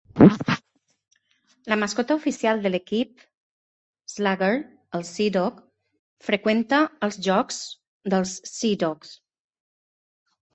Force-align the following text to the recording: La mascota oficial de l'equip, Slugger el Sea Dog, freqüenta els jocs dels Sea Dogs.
La 1.73 1.75
mascota 1.81 2.15
oficial 2.21 2.63
de 2.63 2.71
l'equip, 2.71 3.21
Slugger 4.13 4.49
el 5.01 5.05
Sea 5.11 5.33
Dog, 5.37 5.61
freqüenta 6.31 6.81
els 7.09 7.21
jocs 7.29 7.61
dels 8.15 8.33
Sea 8.55 8.81
Dogs. 8.87 9.13